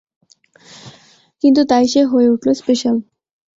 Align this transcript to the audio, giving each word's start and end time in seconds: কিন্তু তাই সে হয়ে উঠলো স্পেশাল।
কিন্তু 1.43 1.61
তাই 1.65 1.85
সে 1.87 2.01
হয়ে 2.11 2.27
উঠলো 2.29 2.51
স্পেশাল। 2.53 2.95